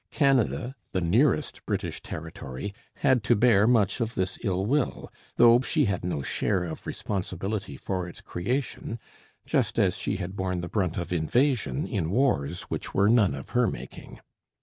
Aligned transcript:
Canada, 0.09 0.73
the 0.93 0.99
nearest 0.99 1.63
British 1.67 2.01
territory, 2.01 2.73
had 2.95 3.23
to 3.23 3.35
bear 3.35 3.67
much 3.67 4.01
of 4.01 4.15
this 4.15 4.39
ill 4.43 4.65
will, 4.65 5.13
though 5.35 5.61
she 5.61 5.85
had 5.85 6.03
no 6.03 6.23
share 6.23 6.63
of 6.63 6.87
responsibility 6.87 7.77
for 7.77 8.07
its 8.09 8.19
creation, 8.19 8.97
just 9.45 9.77
as 9.77 9.95
she 9.95 10.17
had 10.17 10.35
borne 10.35 10.61
the 10.61 10.67
brunt 10.67 10.97
of 10.97 11.13
invasion 11.13 11.85
in 11.85 12.09
wars 12.09 12.63
which 12.63 12.95
were 12.95 13.09
none 13.09 13.35
of 13.35 13.49
her 13.49 13.67
making. 13.67 14.19